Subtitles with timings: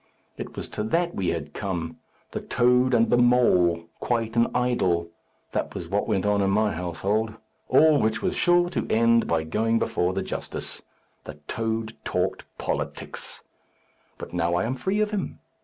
[0.35, 1.99] It was to that we had come.
[2.31, 5.11] The toad and the mole; quite an idyl!
[5.51, 7.35] That was what went on in my household.
[7.69, 10.81] All which was sure to end by going before the justice.
[11.25, 13.43] The toad talked politics!
[14.17, 15.37] But now I am free of him.